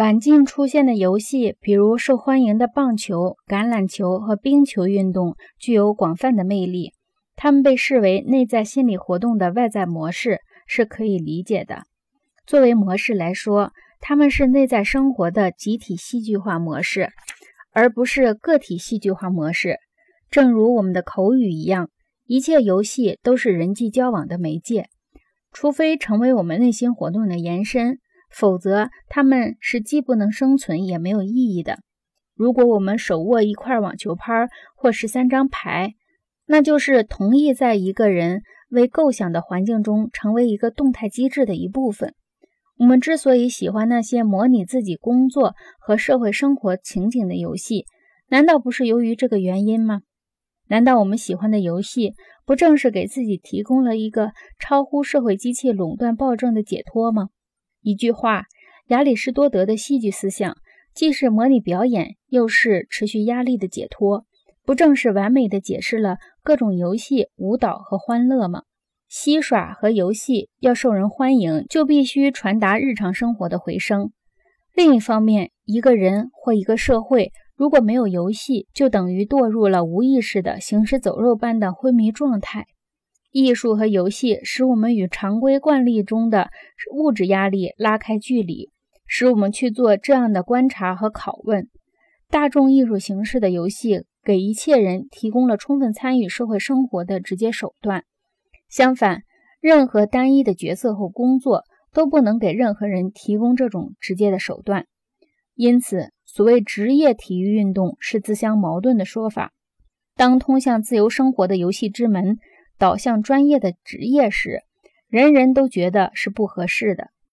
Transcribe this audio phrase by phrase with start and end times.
[0.00, 6.94] 晚近出现的游戏，比如受欢迎的棒球、橄榄球和冰球运动，具有广泛的魅力。
[7.36, 11.82] 它们被视为内在心理活动的外在模式，是可以理解的。
[12.46, 17.10] 作为模式来说，它们是内在生活的集体戏剧化模式，
[17.70, 19.76] 而不是个体戏剧化模式。
[20.30, 21.90] 正如我们的口语一样，
[22.24, 24.86] 一切游戏都是人际交往的媒介，
[25.52, 27.98] 除非成为我们内心活动的延伸。
[28.30, 31.80] 否则，他们是既不能生存也没有意义的。
[32.34, 35.94] 如果我们手握一块网球拍或十三张牌，
[36.46, 42.14] 那就是同意在一个人为构想的环境中成为一个动态机制的一部分。
[42.78, 47.84] 我们之所以喜欢那些模拟自己工作和社会生活情景的游戏，
[48.28, 50.00] 难道不是由于这个原因吗？
[50.68, 52.14] 难道我们喜欢的游戏
[52.46, 57.28] 不正是给自己提供了一个超乎社会机器垄断暴政的解脱吗？
[57.82, 58.44] 一句话，
[58.88, 60.56] 亚里士多德的戏剧思想
[60.94, 64.26] 既是模拟表演，又是持续压力的解脱，
[64.64, 68.62] 不正是完美的解释了各种游戏、舞蹈和欢乐吗？
[69.08, 74.12] 戏耍和游戏要受人欢迎，就必须传达日常生活的回声。
[74.74, 82.66] 另一方面，一个人或一个社会如果没有游戏，就等于堕入了无意识的行尸走肉般的昏迷状态。
[83.32, 86.50] 艺术和游戏使我们与常规惯例中的
[86.92, 88.70] 物质压力拉开距离，
[89.06, 91.68] 使我们去做这样的观察和拷问。
[92.28, 98.02] 大众艺术形式的游戏给一切人提供了充分参与社会生活的直接手段。
[98.68, 99.22] 相反，
[99.60, 104.86] 任何单一的角色或工作都不能给任何人提供这种直接的手段。
[105.54, 109.52] 因此，所谓职业体育运动是自相矛盾的说法。
[110.16, 112.38] 当通向自由生活的游戏之门。
[112.80, 114.62] 导向专业的职业时，
[115.06, 117.10] 人人都觉得是不合适的。